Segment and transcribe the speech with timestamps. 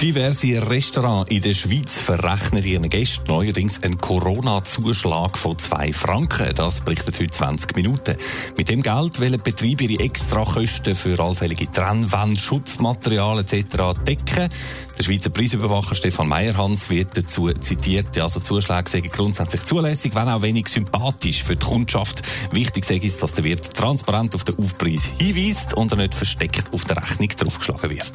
[0.00, 6.54] Diverse Restaurants in der Schweiz verrechnen ihren Gästen neuerdings einen Corona-Zuschlag von 2 Franken.
[6.54, 8.16] Das berichtet heute 20 Minuten.
[8.56, 14.00] Mit dem Geld wollen Betriebe ihre Extrakosten für allfällige Trennwände, Schutzmaterial etc.
[14.06, 14.48] decken.
[14.96, 20.40] Der Schweizer Preisüberwacher Stefan Meyerhans wird dazu zitiert, also Zuschläge seien grundsätzlich zulässig, wenn auch
[20.40, 22.22] wenig sympathisch für die Kundschaft.
[22.52, 26.72] Wichtig sei es, dass der Wirt transparent auf den Aufpreis hinweist und er nicht versteckt
[26.72, 28.14] auf der Rechnung draufgeschlagen wird.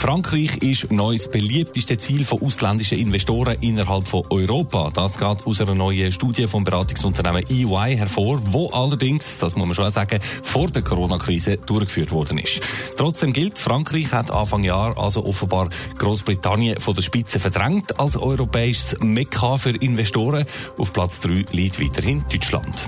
[0.00, 4.90] Frankreich ist neues beliebteste Ziel von ausländischen Investoren innerhalb von Europa.
[4.94, 9.74] Das geht aus einer neuen Studie vom Beratungsunternehmen EY hervor, wo allerdings, das muss man
[9.74, 12.62] schon sagen, vor der Corona-Krise durchgeführt worden ist.
[12.96, 18.96] Trotzdem gilt, Frankreich hat Anfang Jahr also offenbar Großbritannien von der Spitze verdrängt als europäisches
[19.00, 20.46] Mekka für Investoren.
[20.78, 22.86] Auf Platz 3 liegt weiterhin Deutschland.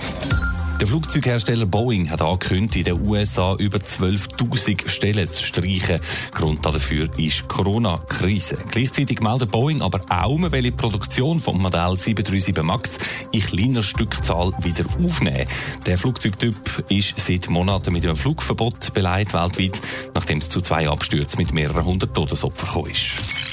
[0.82, 6.00] Der Flugzeughersteller Boeing hat angekündigt, in den USA über 12.000 Stellen zu streichen.
[6.32, 8.56] Grund dafür ist die Corona-Krise.
[8.68, 12.90] Gleichzeitig meldet Boeing aber auch, man die Produktion vom Modell 737 MAX
[13.30, 15.46] in kleiner Stückzahl wieder aufnehmen.
[15.86, 16.56] Der Flugzeugtyp
[16.88, 19.80] ist seit Monaten mit einem Flugverbot beleidigt weltweit,
[20.16, 23.51] nachdem es zu zwei Abstürzen mit mehreren hundert Todesopfern ist.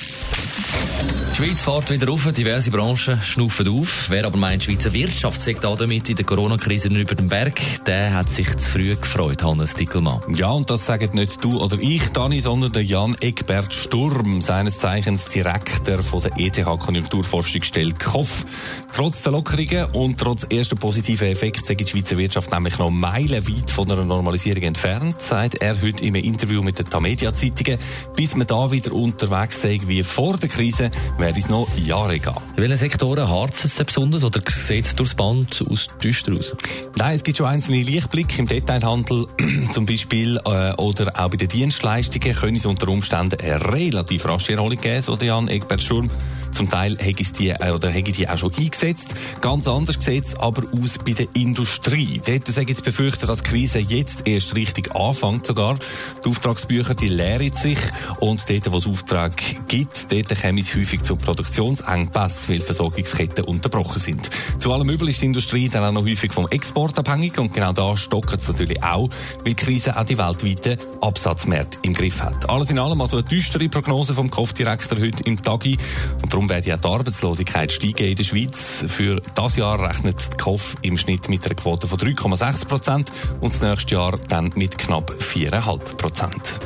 [1.39, 4.07] Die Schweiz fährt wieder auf, diverse Branchen schnaufen auf.
[4.09, 8.13] Wer aber meint, die Schweizer Wirtschaft sagt damit in der Corona-Krise über den Berg, der
[8.13, 10.21] hat sich zu früh gefreut, Hannes Dickelmann.
[10.35, 14.79] Ja, und das sagen nicht du oder ich, Dani, sondern der Jan Egbert Sturm, seines
[14.79, 18.45] Zeichens Direktor von der ETH Konjunkturforschungsstelle KOF.
[18.93, 23.71] Trotz der Lockerungen und trotz erster positiven Effekte sagt die Schweizer Wirtschaft nämlich noch meilenweit
[23.71, 27.79] von einer Normalisierung entfernt, sagt er heute im Interview mit den Tamedia-Zeitungen.
[28.13, 30.91] Bis wir da wieder unterwegs sind wie vor der Krise,
[31.29, 32.33] werde es noch Jahre gehen.
[32.55, 36.55] In welchen Sektoren harzt es denn besonders oder sieht es durchs Band aus düster aus?
[36.95, 39.27] Nein, es gibt schon einzelne Lichtblicke im Detailhandel
[39.71, 44.53] zum Beispiel äh, oder auch bei den Dienstleistungen können es unter Umständen eine relativ rasche
[44.53, 46.09] Erholung geben, so Jan Egbert Schurm.
[46.51, 49.07] Zum Teil hätte ich die, äh, oder hätte die auch schon eingesetzt.
[49.41, 52.21] Ganz anders sieht es aber aus bei der Industrie.
[52.25, 55.77] Dort sage ich jetzt befürchten, dass die Krise jetzt erst richtig anfängt sogar.
[56.23, 57.77] Die Auftragsbücher, die leeren sich
[58.19, 59.33] und dort, wo es Auftrag
[59.67, 64.29] gibt, dort kommen es häufig zu Produktionsengpässen, weil Versorgungsketten unterbrochen sind.
[64.59, 67.73] Zu allem Übel ist die Industrie dann auch noch häufig vom Export abhängig und genau
[67.73, 69.09] da stocken es natürlich auch,
[69.43, 72.49] weil die Krise auch die weltweiten Absatzmärkte im Griff hat.
[72.49, 75.77] Alles in allem also eine düstere Prognose vom Kopfdirektor heute im Tagi
[76.21, 78.85] und Darum werde ja die Arbeitslosigkeit steigen in der Schweiz.
[78.87, 83.11] Für das Jahr rechnet die KOF im Schnitt mit einer Quote von 3,6 Prozent
[83.41, 86.61] und das nächste Jahr dann mit knapp 4,5 Prozent.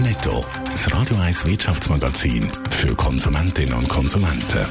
[0.00, 4.64] Netto, das Radio 1 Wirtschaftsmagazin für Konsumentinnen und Konsumenten.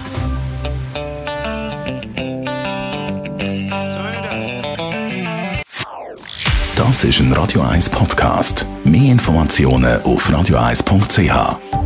[6.78, 8.66] Das ist ein Radio 1 Podcast.
[8.86, 11.83] Mehr Informationen auf radio1.ch.